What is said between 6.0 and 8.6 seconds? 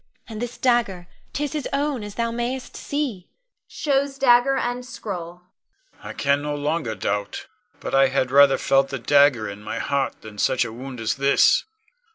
Con. I can no longer doubt; but I had rather